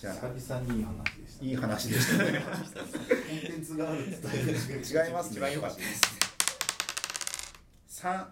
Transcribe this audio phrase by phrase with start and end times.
[0.00, 2.40] じゃあ久々にいい話でしたいい話でしたね。
[2.40, 5.78] コンテンツがあるって違います違います
[8.02, 8.26] 3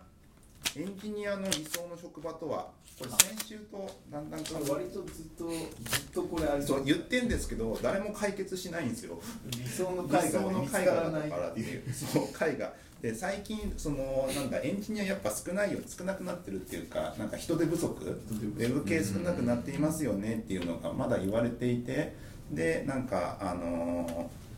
[0.77, 9.21] エンジニアの理想の職場とはこれ先週とだんだんと割とずっとずっとこれありそう言ってんですけど誰も解決しないんですよ。
[9.51, 11.83] 理想の理会が想の見つか絵画だらないからっていう。
[11.93, 12.73] そう絵画
[13.03, 22.17] で最近そのなんだエンジニアやっぱ少ないよ少なくなってるっていうかなんか人手不足ウェブ系少なくなっていますよねっていうのがまだ言われていて
[22.51, 24.49] でなんかあのー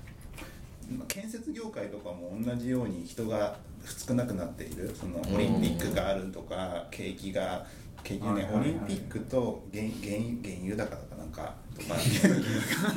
[1.06, 4.94] 建設業界とかも同じように人が少なくなっている。
[4.98, 7.64] そのオリンピックがあるとか景気が
[8.02, 11.54] 景気ね、オリンピックと原原原油高とかなとか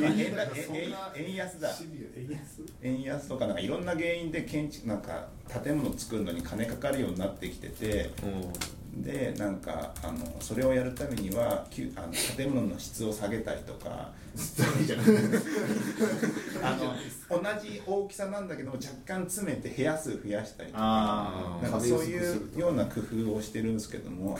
[1.15, 1.69] 円安だ。
[2.81, 3.29] 円安？
[3.29, 5.27] とかなんかいろんな原因で建築なんか
[5.63, 8.09] 建物作るのに金かかるようになってきてて
[8.97, 14.11] でなんかあのそれをやるためにはきゅあの建物の質を下げたりとか。
[14.35, 14.39] あ
[14.95, 15.03] の
[17.39, 24.37] 同じ大きさなんだけど若干詰めて部屋数増やしたりとかなんかそういうような工夫をしてるんですけども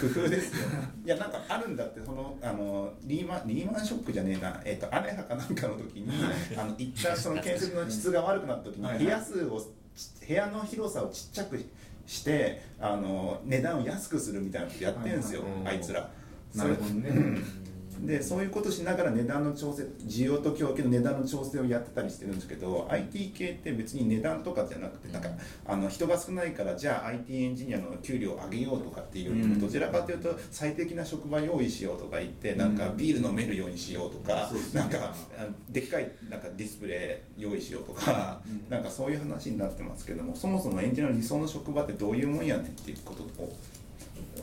[0.00, 0.28] 工夫。
[0.28, 0.68] ですよ
[1.04, 6.12] いやなんかあるんだってそのあのリーマンリーマンショックじゃねえな、えー、とアネハかなんかの時に
[6.56, 9.60] あの一旦その建設の質が悪くなった時にはい部屋数を
[9.94, 11.58] ち部屋の広さをちっちゃく
[12.06, 16.10] してあの値段を安くするみたいなことやってるんですよ、あいつら。
[16.54, 17.08] なるほどね。
[17.08, 17.59] うん
[18.06, 25.28] でそういうことしながら値段の調整需要と供給の値段の調整をやってたりしてるんですけど IT 系って別に値段とかじゃなくてなんか
[25.66, 34.98] あの人が少ないからじゃあ IT エンジニアの給料を上げようとかっていうよりどちらかというと最適な職場用意しようとか言ってなんかビール飲めるようにしようとかなんか
[35.38, 38.60] あでっかいなんかディスプレイ用意しようとかうん。
[38.70, 43.56] なんかそういう話になってますけどもそもそもエンジニアの理想の職場ってどういうもんやねんっていうことを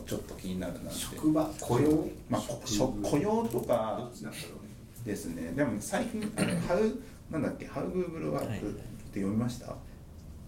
[0.06, 0.98] ちょっと気になるなって。
[0.98, 1.50] 職場？
[1.60, 2.08] 雇用？
[2.28, 4.68] まあ、こ職雇用とどかっちなんだろうね
[5.04, 5.52] ですね。
[5.52, 6.98] でも最近あの「ハウ
[7.30, 9.74] なんだっけ「ハウグーグルワーク」はいって読みました、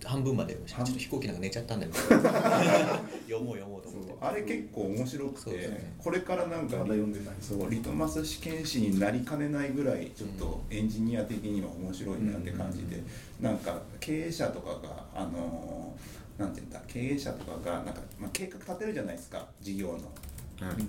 [0.04, 1.92] 半分までちょっと飛行機なんか寝ちゃったんだよ。
[3.28, 4.14] 読もう読もうと思って。
[4.20, 5.94] あれ結構面白くて、ね。
[5.98, 7.34] これからなんかまだ読んでない。
[7.40, 13.02] そうリトマス試験紙になりかねないぐらいちょっとエンジニア的には面白いなって感じで、
[13.40, 19.98] なんか経営者とかがあのーなんていうんだ経営者とかがなんか、まあ、計画立てるじゃないですか事業の。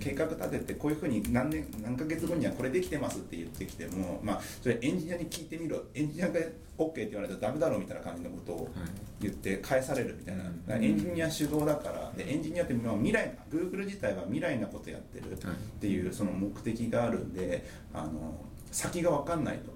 [0.00, 5.80] 計画立ててこういうふうに何年何ヶ月後にはこれできてますって言ってきても、まあ、それエンジニアに聞いてみろ。
[5.94, 6.40] エンジニアが
[6.76, 8.68] OK って言われたらダメだろうみたいな感じのことを
[9.18, 15.36] 言って返されるみたいな、エンジニア主導だからでエンジニアってまあ未来 Google 自体は未来なことやってるっ
[15.80, 17.64] ていうその目的があるんで
[17.94, 19.71] あの先が分かんないと。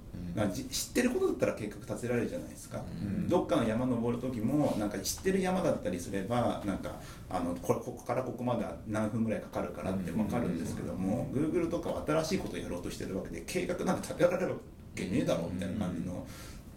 [0.49, 3.29] 知ってることだったら計画立てられるじゃないですか、うん。
[3.29, 6.97] どっかの山登る時もなんか知ってる山だったりすればなんか
[7.31, 14.57] あのこれここからここまでは何分ぐらいかかるからって分かるんですけども、Google とかは新しいことをやろうとしてるわけで計画なんて立てられるわ
[14.95, 16.27] けねえだろみたいな感じの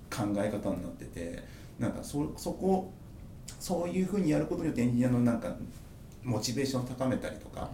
[0.10, 1.44] 考え方になってて
[1.78, 2.92] なんかそそこ
[3.60, 5.54] そういうふうにやることによってエンジニアのなんか
[6.24, 7.70] モチベーションを高めたりとか、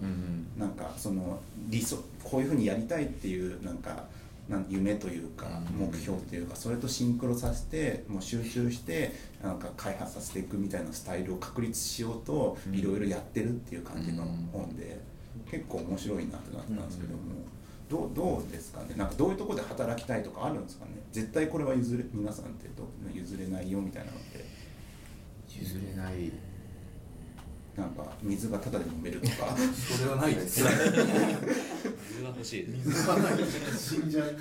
[0.57, 4.05] なんかその理想こういうふうにやりたいっていうなんか
[4.49, 5.87] なん夢というかうん。
[5.87, 9.11] 目標というかそれとシンクロさせてもう集中して
[9.43, 12.75] なんか開発させていくみたいなスタイルを確立しようとうん。
[12.75, 14.49] いろいろやってるっていう感じのうん。
[14.51, 14.99] 本で
[15.49, 17.19] 結構面白いなってなったんですけども
[17.89, 18.95] どうどうですかね？
[18.95, 20.91] なんかどういうところで働きたいとかあるんですかね？
[21.11, 24.45] 絶対これは譲れ皆さんってどう譲れないよみたいなのって。
[25.47, 26.31] 譲れない
[27.77, 29.55] なんか水がタダで飲めるとか。
[29.97, 32.87] それはないです水が欲しいです。
[32.87, 33.33] 水はない
[33.77, 34.37] 死んじゃう。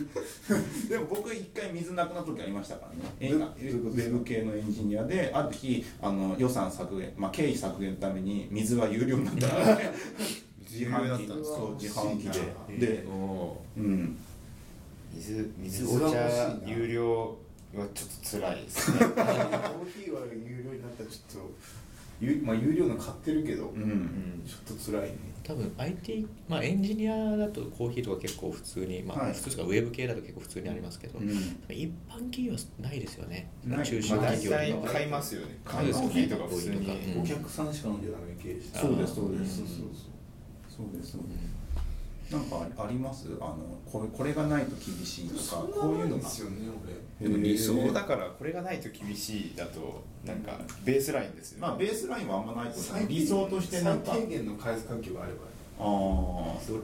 [0.88, 3.32] でも僕一回水なくなった時ありましたからね。
[3.32, 9.92] ウェブ系のエンジニアである日あの予算削減、まあ、経費削減のために水は有料になったからね。
[10.70, 11.56] 自販機有料だったんですか？
[11.56, 12.28] そう自販機
[12.70, 12.86] えで。
[12.86, 14.16] でおおうん。
[15.12, 17.36] 水水お茶有料
[17.74, 18.98] はちょっと辛いですね。
[19.02, 19.14] コー
[19.92, 21.54] ヒーは有料になったらちょっと
[22.20, 24.42] 有,、まあ、有料の買ってるけど、うん。
[24.46, 25.16] ちょっと辛いね。
[25.42, 29.32] 多分 IT、まあ、エンジニアだとコーヒーとか結構普通に、まあ、はい。
[29.32, 31.28] 普通とかウェブ系だと結構普通にありますけど、うん。
[31.30, 33.50] 一般企業はないですよね。
[33.64, 33.84] ない。
[33.84, 34.88] 中小まあ大企業とか。
[34.88, 35.58] 体買いますよね。
[35.64, 37.22] 買いますコーヒーとか普通にコーヒーとかうん。
[37.22, 38.78] お客さんしか飲んじゃダメ経営者。
[38.80, 39.56] そうですそうです。
[39.58, 39.76] そうそう
[40.68, 41.44] そうですそうです。
[42.32, 43.28] なんかあります？
[43.38, 46.22] あのこれこれがないと厳しいとかこういうのが。
[46.22, 46.56] ですよね
[47.20, 51.62] でも理想だかからこれがないと厳しいだとなんかベースラインですよね。
[51.62, 52.78] まあベースラインはあんまないと
[53.08, 54.12] 理想としてなんか。
[54.12, 55.38] 最低限の開発環境があれば
[55.76, 55.84] ああ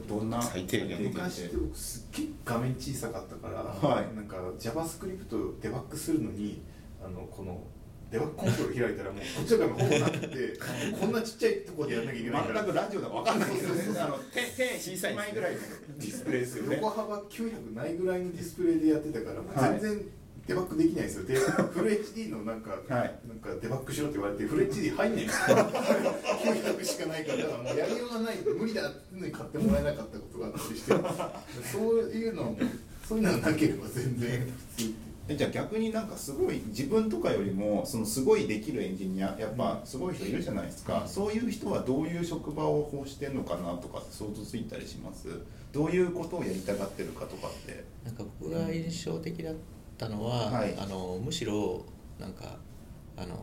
[0.07, 4.15] どどんな最低限昔って僕すっげえ画面小さかったから、はい。
[4.15, 6.61] なんか JavaScript デバッグするのに
[7.03, 7.61] あのこの
[8.09, 10.59] デバッグコンソール開いたらもうこっちがほぼなくて
[10.99, 12.43] こんなちっちゃいところでやんなきゃいけない。
[12.43, 13.67] から全くラジオだか分かんないけどね。
[13.67, 14.03] そうそうそう。
[14.03, 15.59] あの手手小さい枚ぐらいの
[15.97, 16.75] ディスプレイですよね。
[16.77, 20.05] 横幅900ないぐらいのディスプレイでやってたからはい全然
[20.47, 21.23] デバッグできないんですよ。
[21.25, 21.35] で
[21.73, 23.19] フル HD のなんか、はい。
[23.27, 25.23] なんかデバッグしろって言われてフル HD 入んない。
[25.23, 30.93] んですよ900しかないからだからもうやりようがない無理だってのに買ってもらえなかったことがあったりして。
[31.71, 32.57] そういうの
[33.07, 34.39] そういうのがなければ全然。
[34.77, 34.93] 普通
[35.29, 45.27] えじゃあ逆になんかすごい自分とかよりもそのすごいできるエンジニアやっぱすごい人いるじゃないですか、そういう人はどういう職場を欲してんのかなとか想像ついたりします？
[45.71, 47.83] どういうことをやりたがってるかとかって。
[48.03, 49.59] なんか僕が印象的だった
[50.09, 50.75] のは、はい。
[50.77, 51.85] あのむしろ
[52.19, 52.57] なんか
[53.17, 53.35] あの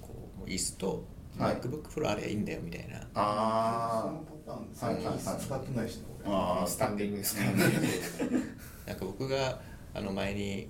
[0.00, 1.04] こうもう椅子と
[1.38, 1.56] はい。
[1.56, 5.88] MacBookPro あればいいんだよみたいな、そあのパターン最近はいはいはい使ってない。
[5.88, 7.56] しあースタンディングですからね。
[8.86, 9.60] なんか僕が
[9.94, 10.68] あの前に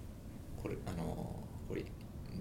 [0.62, 1.05] これあの
[1.69, 1.85] これ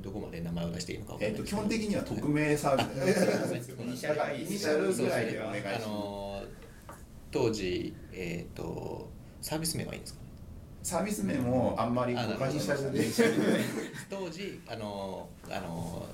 [0.02, 3.72] どこまで名前を出していいのかわかんえっと基本的には匿名サービス。
[3.72, 5.88] イイニシャルイニシャルぐらいでお願いしあます。
[5.88, 6.44] の
[7.32, 9.10] 当時えっ、と
[9.42, 10.29] サービス名はいいんですかね
[10.84, 13.06] サービス名もあんまり他にしたくない。
[14.10, 16.06] 当時あのあの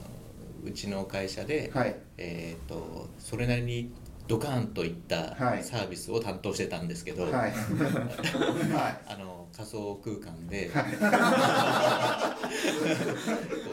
[0.63, 1.95] うちの会社で、はい。
[2.17, 3.91] えー、とそれなりに
[4.27, 5.63] ドカーンといったはい。
[5.63, 7.31] サービスを担当してたんですけど、はい。
[7.33, 7.53] はい。
[9.07, 10.69] あの仮想空間で、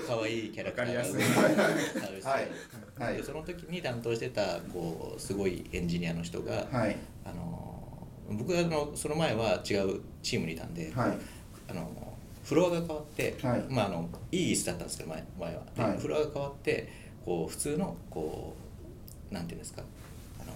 [0.06, 1.20] 可愛いキャラクターが動く
[1.98, 2.48] サービスはい。
[2.98, 3.16] はい。
[3.16, 6.96] でその時に担当してたこうすごいエンジニアの人が、はい。
[7.24, 7.71] あの
[8.30, 11.19] 僕はあのその前は違うチームにいたんで、はい。
[11.69, 11.90] あの
[12.44, 13.64] フロアが変わって、はい。
[13.69, 15.98] まあ、あのいい椅子だったんですけど前前は、ではい。
[15.98, 16.92] フロアが変わって
[17.24, 18.54] こう普通のこ
[19.30, 19.82] うなんていうんですか
[20.40, 20.52] あの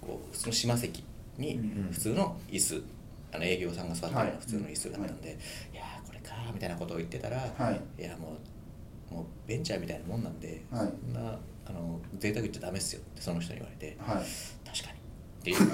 [0.00, 1.04] こう普通の島席
[1.38, 2.82] にうん普通の椅子、
[3.32, 4.36] あの営業さんが座ってるようはない。
[4.40, 5.38] 普通の椅子があったんで、
[5.72, 8.02] い、やーこれかーみたいなことを言ってたら、はい。
[8.02, 8.36] いやも
[9.10, 10.88] うもうベンチャーみたいなもんなんで、はい。
[11.12, 13.96] そんなあの贅沢言っちゃダメっすよってその人に言われて、
[15.54, 15.70] っていう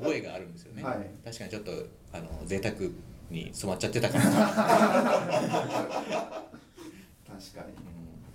[0.00, 1.10] 覚えがあるんですよね、はい。
[1.24, 1.72] 確かにちょっと
[2.12, 2.74] あの贅沢
[3.30, 4.52] に染まっちゃってたかな、確かに。
[7.32, 7.34] う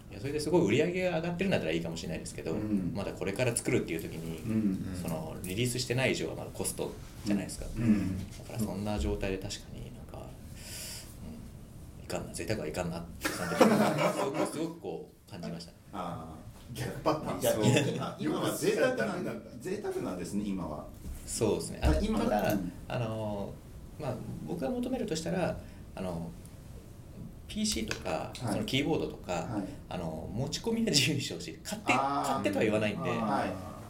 [0.10, 2.92] ん、いやそれですごい売り上げが上がってるんだったらいいかもしれないですけど、うん。
[2.96, 4.98] まだこれから作るっていう時に、うん。
[5.02, 6.92] そのリリースしてない以上はまだコスト
[7.26, 8.18] じゃないですか、うん。
[8.18, 10.28] だからそんな状態で確かになんか、
[12.00, 15.72] うん、いかんな贅沢はいかんなってすごくこう感じました。
[15.72, 16.36] ねあ
[16.74, 17.96] 逆パターン。
[17.96, 19.06] 今今は贅沢なんだ。
[19.06, 19.50] ダメなんだ。
[19.60, 20.86] 贅沢なんですね今は。
[21.26, 21.80] そうですね。
[21.84, 22.72] ああ今ただ、うん。
[22.88, 23.54] あの
[24.00, 24.16] まあ
[24.48, 25.58] 僕が求めるとしたら
[25.96, 26.30] あの
[27.48, 28.40] PC とか、はい。
[28.40, 29.44] そのキーボードとか、はい。
[29.90, 31.60] あの持ち込みは自由にしてほしい。
[31.64, 33.10] 買って買ってとは言わないんで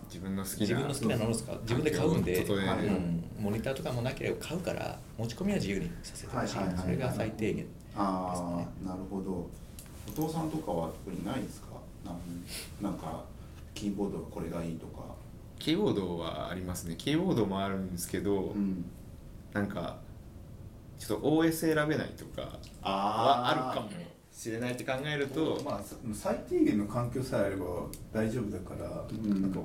[0.08, 1.60] 自分の好きな自分の好きなものを使う。
[1.62, 6.84] 自分で買うんで、うん、モニターとかもなければ買うから持ち込みは自由にさせてほしい,、はいはいはいはい。
[6.84, 7.66] それが最低限
[7.96, 8.68] あですね。
[8.86, 9.48] あなるほど。
[10.08, 11.68] お父さんとかは特にないですか？
[12.82, 13.24] なんか
[13.74, 15.04] キーボードがこれがいいとか。
[15.58, 16.96] キーボードはありますね。
[16.98, 18.86] キーボードもあるんですけど、うん。
[19.54, 19.98] なんか
[20.98, 23.90] ちょっと OS 選べないとかはあるかも
[24.32, 27.66] しれないって考えると、まあさ最低限の環境さえあれば
[28.14, 29.42] 大丈夫だから、うん。
[29.42, 29.60] なんか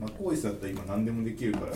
[0.00, 1.72] MacOS だったら今何でもできるから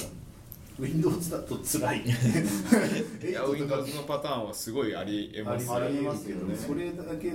[0.79, 2.05] Windows だと辛い。
[2.05, 7.33] いや Windows のパターンはすごいありえますありますけどねそれだけ、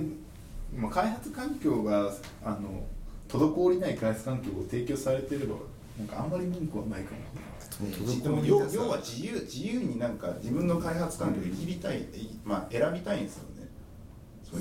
[0.76, 2.12] まあ、開発環境が
[2.44, 2.84] あの
[3.28, 5.56] 滞りない開発環境を提供されてれば
[5.98, 7.46] なんかあんまり文句はないかな
[8.22, 12.06] でも要要は自由自由になんか自分の開発環境で切りたい、
[12.44, 13.68] まあ選びたいんですよね。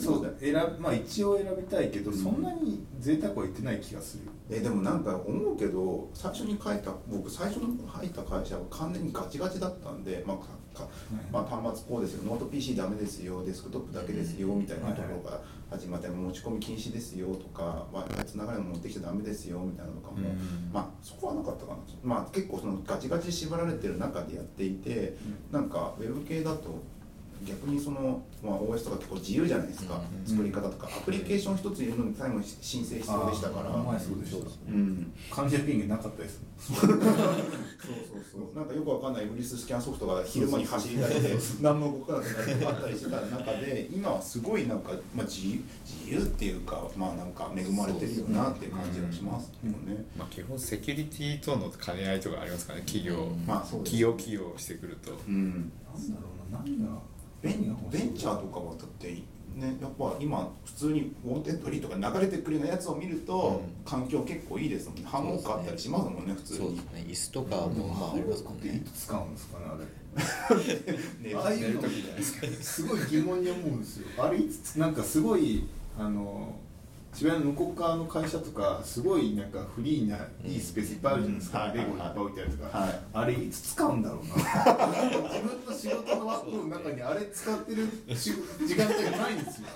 [0.02, 2.18] そうだ選ぶまあ一応選びたいけど、うん。
[2.18, 4.24] そんなに贅沢は言ってない気がする。
[4.50, 10.38] えでもなんか思うけど最初に書いた僕最初の入った会社は完全にガチガチだったんで、まあ
[10.76, 10.84] か。
[10.84, 10.90] か
[11.32, 12.24] まあ、端末こうですよ。
[12.26, 13.44] ノート PC ダメですよ。
[13.44, 14.50] デスクトップだけですよ。
[14.50, 15.42] みたいなところから
[15.72, 19.60] 始まって持ち込み禁止ですよとか w i つながるの持ってきちゃダメですよ。
[19.60, 20.72] みたいなのとかも、うん。
[20.72, 25.18] まあそこはなかったかな、まあ、結構そのガチガチ縛られてる中でやっていて、
[25.52, 26.84] なんかウェブ系だと
[27.44, 30.88] 逆にその、まあ、OS とか結構自由じゃないですか、うん作り方とか。
[30.88, 33.70] アプリケーション一つ入れるのに最後に申請必要でしたから。
[33.70, 34.38] 前そうでした
[34.68, 35.14] うん。
[35.30, 36.42] 管理者権限なかったです。
[36.58, 38.58] そうそうそう。
[38.58, 50.06] なんかよくわかんないウイルススキャンソフトが昼間に走り出して何も動かなくなるとかあったりしてた中で今はすごいなんか、まあ、自由自由っていうかまあなんか恵まれてるよなっていう感じがしますよね。
[50.18, 53.46] まあ、基本セキュリティとの兼ね合いとかありますからね企業、うん。
[53.46, 55.12] まあそうです企業企業してくると。
[55.28, 55.72] うん。
[55.94, 56.60] なんだろうな。
[56.60, 57.00] 何が
[57.46, 59.08] ベンベンチャーとかはだって
[59.56, 63.90] ねやっぱ今普通に Wantedly とか流れてくるようなやつを見ると、うん。
[63.90, 65.04] 環境結構いいですもんね。
[65.06, 66.60] ハンモックあったりしますもんね普通に。
[66.60, 67.06] そうですね。
[67.08, 69.86] 椅子とかもまあありますもんっていねつ使うんですかねあれ。
[71.30, 71.82] ねああいうの
[72.62, 74.08] すごい疑問に思うんですよ。
[74.18, 76.56] あれいつなんかすごいあの
[77.16, 81.74] 渋谷の向こう側の会社とかすごいなんかフリーないいスペースいっぱいあるじゃないですか、うん。
[81.74, 88.34] レゴいっぱい置いてあるとか、はいあれいつ使うんだろうな自分の仕事の枠の中にあれ使ってるし
[88.68, 89.68] 時間帯がないんですよ。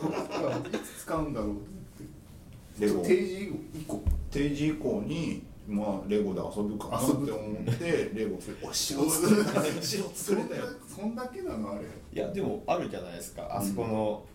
[0.67, 3.09] いつ使うんだろうと思って。
[3.09, 4.03] 定時以降。
[4.31, 9.45] 定時以降にまあレゴで遊ぶかなって思ってレゴお城そ作るん
[9.81, 11.71] 城作れたよそんだけなの？
[11.73, 11.85] あれ。
[12.13, 13.47] いやでもあるじゃないですか。
[13.49, 14.29] あそこの、う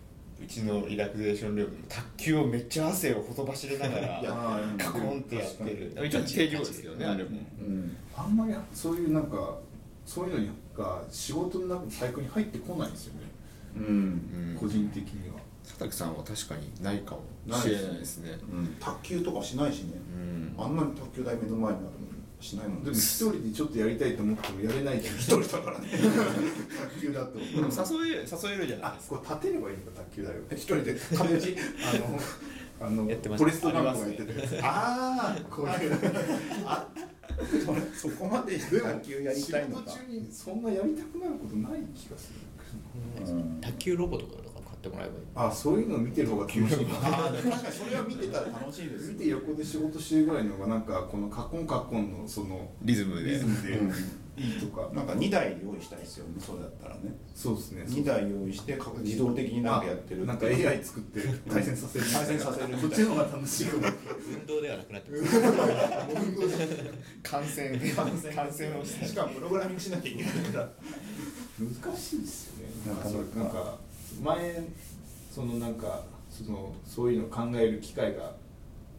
[0.46, 4.22] ちのリラクゼーションルームの卓球をめっちゃ汗をほとばしれながら
[4.78, 5.92] カコンってやってる。
[6.06, 7.06] 一応定常ですよね。
[7.06, 7.96] あれもうん。
[8.16, 9.58] あんまりそういうなんか
[10.04, 13.20] そういうのが仕事の中のサイクルに入ってこないんですよね、
[13.76, 13.84] うん。
[13.84, 15.34] うん個人的には。
[15.64, 17.22] 佐竹さんは確かにないかも
[17.58, 18.38] しれないですね。
[18.52, 18.76] うん。
[18.78, 19.92] 卓球とかしないしね。
[20.14, 20.62] うん。
[20.62, 22.13] あんなに卓球台目の前にあるのに
[22.44, 25.16] しないもんでも一人でちょっとやりたいと思ってもやれないじゃん。
[25.16, 25.88] 一人だからね。
[26.92, 27.38] 卓球だと。
[27.38, 29.16] でも誘え誘えるじゃないあですか。
[29.16, 31.56] これ立てればいいのか卓球台を一人で壁打ち
[32.80, 33.44] あのあのやってます。
[33.44, 34.58] フォレストガンプがやってたやつ。
[34.62, 35.98] あこういう
[36.66, 36.88] あ
[37.96, 39.90] そこまで卓球やりたいのか。
[39.90, 42.30] 仕事中にそんなやりたくなることない気がす
[43.26, 43.32] る。
[43.32, 43.60] うん。
[43.62, 44.53] 卓球ロボとかとか。
[44.53, 44.53] 買
[44.88, 45.24] ってもらえばいい。
[45.34, 49.12] あそういうのを見てる方が楽しいなあー確かにそれは見てたら楽しいです。
[49.12, 53.30] 見て横で仕事してるぐらいの方がなんかこのカッコンカッコンのそのリズムで。
[53.32, 53.92] リズムでうん。
[54.36, 54.90] いいとか。
[54.92, 57.14] なんか2台用意したいですよねそうだったらね。
[57.34, 57.84] そうですね。
[57.86, 62.88] 2台用意してか自動的になんかやってるなんか AI 作って対戦させる対戦させるみたいな。
[62.88, 63.82] こっちの方が楽しいかも。
[64.40, 65.40] 運動ではなくなってます
[67.22, 67.78] 感染。
[67.78, 68.80] 感染。
[68.80, 69.06] をして。
[69.06, 70.68] しかもプログラミングしなきゃいけないから
[71.58, 72.72] 難しいですよね。
[72.88, 73.38] なかなか。
[73.38, 73.78] なんか
[74.23, 74.62] 前
[75.30, 78.33] そのなんかそのそういうのを考える機会が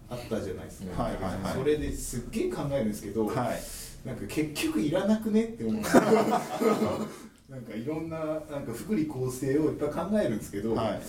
[0.10, 1.54] あったじゃないですか、はいはいはい。
[1.54, 4.08] それですっげえ考えるんですけど、はい。
[4.08, 5.82] なんか結局いらなくねって思う。
[7.50, 10.88] なんかいろんななんか福利厚生をいっぱい考えるんですけど、はい。
[10.88, 11.04] なんか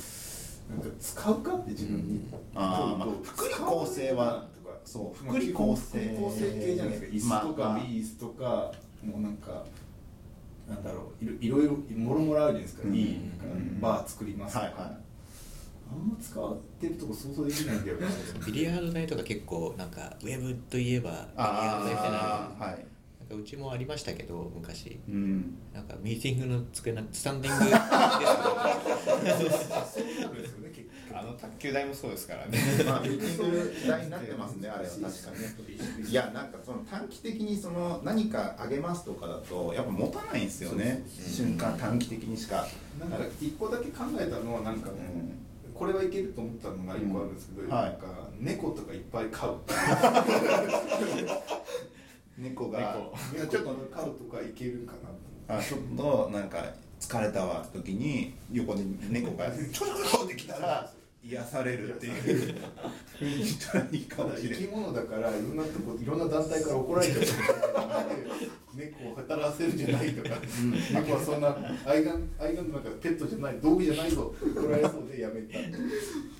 [1.01, 2.21] 使うかって自分に、
[2.55, 4.77] あーまあどう福利厚生はとか。
[4.85, 6.27] そうまあ福利厚生。
[6.27, 7.37] 厚生系じゃないですか。
[7.41, 7.87] 椅子とか、まあまあ。
[7.87, 8.73] ビースとか
[9.05, 9.65] もうなんか
[10.68, 12.94] なんだろういろいろいろもろもろあるじゃないですか、うん。
[12.94, 13.20] いい
[13.80, 14.82] バー作りますとか、はいはい。
[15.88, 18.08] あんま使ってるとこ想像できないんだよな。
[18.46, 22.87] ビリヤード台とか結構なんかウェブといえばビリヤード台みたいなはい
[23.28, 24.99] なんかうちもありましたけど昔。
[25.08, 25.56] うん。
[25.73, 27.64] なんかミーティングの机なスタンディング
[29.25, 30.65] そうですよね。
[30.65, 30.65] 結
[31.18, 32.58] あの卓球台もそうですからね。
[32.87, 34.90] まあミーティング時代になってますねあれは。
[34.90, 35.30] 確か
[36.02, 36.11] に。
[36.11, 41.02] いやなんかその短期的にその何かあげますとかだとやっぱ持たないんですよね。
[41.08, 42.66] 瞬間短期的にしか。
[43.00, 44.96] なんか一個だけ考えたのはなんかね、
[45.75, 47.85] これはいけると思ったのが一個あるんですけど、うんはい。
[47.85, 48.06] なんか
[48.38, 49.61] 猫とかいっぱい飼う。
[52.38, 52.78] 猫が。
[52.78, 54.92] いやちょっと飼うとかいけるか
[55.49, 56.58] なあちょっとなんか
[56.99, 60.90] 疲れたわ時に横で猫がちょちょちょってきたら
[61.28, 62.14] 癒されるっていう。
[63.18, 67.18] ふうに言ったらいいかもしれない生き物だからいろんなとこいろんな団体から怒られちゃう。
[68.76, 70.37] 猫を働かせるんじゃないとか、
[70.92, 71.56] 猫はそんな
[71.87, 75.59] 愛玩愛玩なんかペットじゃない道具じゃないぞって怒られそうでやめた。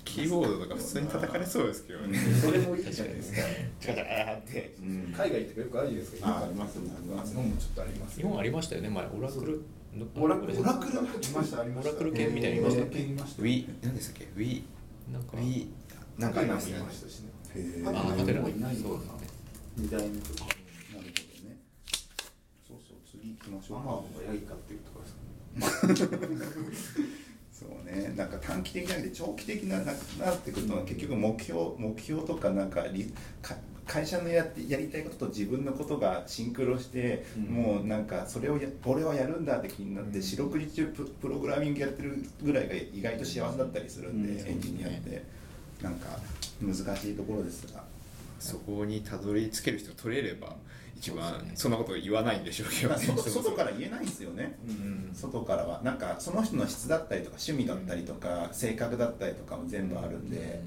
[0.05, 2.19] キーボードとか普通に叩かれそうですけどね。
[2.19, 3.41] それもいいじゃないですか。
[3.79, 4.75] チカチカーって。
[4.79, 5.13] うん。
[5.17, 6.29] 海外とかよくあるじゃないですか。
[6.29, 6.87] ああります日
[7.35, 8.17] 本もちょっとあります。
[8.17, 8.89] 日本ありましたよね。
[8.89, 9.61] 前オラクル？
[10.15, 10.93] オラクルオラクル？
[10.93, 10.95] い
[11.33, 12.57] ましたありましたオラクル系みたいに。
[12.59, 13.41] いましたオラクル系いました。
[13.41, 14.25] ウィ何でしたっけ？
[14.25, 14.61] ウィ
[15.11, 15.37] なんか。
[15.37, 15.67] ウィ
[16.17, 16.77] なんかありますね。
[16.77, 17.29] いましたしね。
[17.55, 19.27] へえあもういないのかなそうですね。
[19.77, 20.49] 二代目とか
[22.67, 23.77] そうそう次行きましょう。
[23.79, 26.17] ママのがヤギ飼ってるとかですね。
[27.53, 28.13] そうね。
[28.15, 29.91] なんか短期的なんで長期的ななな
[30.33, 33.55] ってくると結局目標目標とかなんかリか
[33.87, 37.43] 会社のやってやりたいことと自分のことがシンクロして、うん。
[37.43, 40.23] もうなんかそれをや俺はやるんだって気になって、うん。
[40.23, 44.47] 四六時中ププログラミングやってるぐらいが意外と幸せだったりするんで、うん。
[44.49, 45.23] エンジニアって。
[45.81, 46.07] なんか
[46.61, 47.83] 難しいところですが。
[48.39, 50.55] そこにたどり着ける人取れれば
[50.95, 53.05] 一番そんなこと言わないんでしょうけどね。
[53.05, 55.81] 外 外から言えないんですよね、うん外からは。
[55.83, 60.61] なんかその人の質だったりとか趣味だったりとか、性格だったりとかも全部あるんで、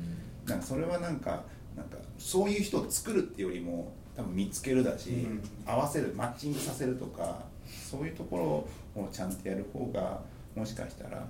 [0.47, 1.45] なんかそれはなんか
[1.77, 5.43] なんかそういう人を作るっていうよりも多分見つけるだし、うん。
[5.67, 7.43] 合わせるマッチングさせるとか
[7.91, 10.21] そういうところをちゃんとやる方が
[10.55, 11.27] もしかしたら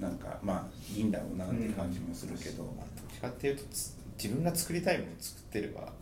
[0.00, 5.92] なんかまあいいんだろうなって感じもするけど、どっちかっていうとつ自分が作りたいものを作ってれば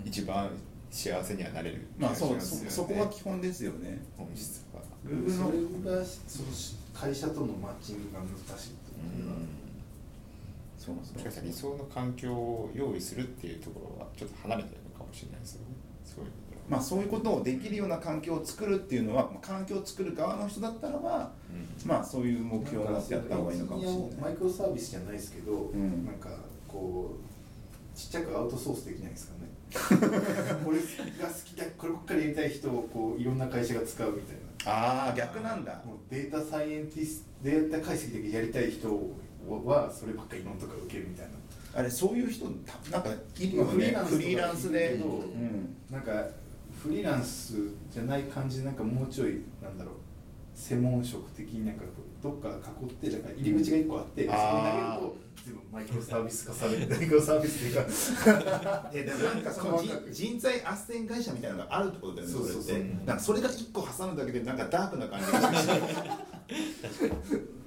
[0.00, 0.08] うん。
[0.08, 0.50] 一番
[0.90, 4.02] 幸せにはなれるまあそうそそこが基本ですよね。
[4.16, 4.80] 本質は。
[5.02, 6.48] それがその
[6.94, 9.61] 会社とのマッチングが難しいとうん
[10.82, 15.66] そうそうもしかしたら理想の環境を用意するっていうところはちょっと離れてるのかもしれないですよね。
[16.04, 16.30] そういう
[16.68, 21.30] まあ、そういうことをできるような環境を作るっていうのは、まあ、環境を作る側の人だったらば、
[21.84, 24.00] まあ、そういう目標を持ってやった方がいいのかもしれない。
[24.22, 26.06] マイクロサービスじゃないですけど、ん。
[26.06, 26.30] なんか
[26.68, 27.16] こ
[27.94, 29.52] うちっちゃくアウトソースできないですかね。
[30.64, 34.72] これが好きだこればっかりやりたい人をこういろんな会社が使うみたいな。
[34.72, 35.82] ああ逆なんだ。
[35.84, 38.88] もうデータサイエンティストデータ解析だけやりたい人
[39.48, 41.32] はそればっかりノンとか受けるみたいな。
[41.74, 43.96] あれそういう人たなんかいるよね。
[44.06, 46.12] フリーランスで、うん、なんか
[46.82, 47.54] フリーランス
[47.90, 49.94] じゃない感じでなんかもうちょいなんだろう。
[50.54, 51.82] 専門職的になんか
[52.22, 63.18] どっか囲ってだから入り口が一個あって、そこに投げると全部マイクロサービス化されるマイクロサービスっていうかえでもなんかその人人材斡旋会社みたいなのがあるってことだよねそうそうそう。
[63.18, 65.80] それが一個挟むだけでなんかダークな感じがして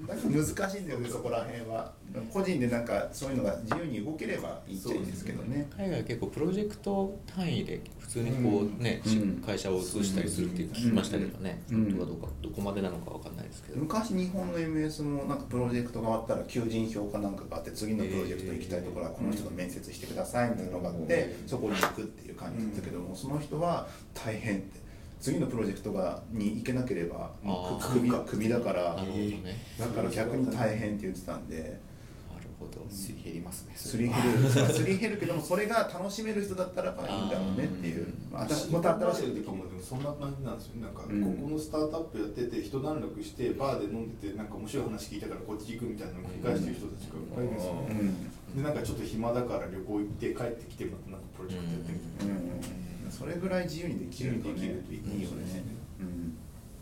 [0.08, 1.94] なんか難しいんだよねそこら辺は。
[2.32, 5.68] 個人でなんかそういうのが自由に動ければいいっちゃいいんですけどね。
[5.76, 9.44] 海外は結構プロジェクト単位で普通にこうね、うん。
[9.46, 11.98] 会社を移したりするって聞きましたけどね、うん。
[11.98, 24.85] どうかどこまでなのかわかんないですけど、昔日本の MS もなんかプロジェクトが終わったら求人票かなんかがあって次のプロジェクト行きたいところはこの人と面接してくださいみたいなのがあってそこに行くっていう感じだったけどもその人は大変って
[25.26, 27.94] 次のプロジェクトがに行けなければもうあー。
[27.94, 31.58] クビクビだからだから逆に大変って言ってたんで。
[31.58, 32.86] なるほど。
[32.92, 34.48] すり減りますねすり減る。
[34.72, 38.06] すり減るけどもそれが楽しめる人だったらまあいいんだろうねっていう。
[38.32, 39.36] まあ私また新しい。
[39.42, 41.24] 時もでもそんな感じなんですよなんか、うん。
[41.24, 48.62] ここのスタートアップやってて一段落してバーで飲んでてなんか面白い話聞いたからこっち行くみたいなのを繰り返してる人たちがいっぱいいるんですよ、うねん。
[48.62, 54.82] でなんかちょっと暇だから旅行行って帰ってきてまたなんかプロジェクトやってみたいな、うんそれぐらい自由にできるとね。
[54.92, 55.85] いいよね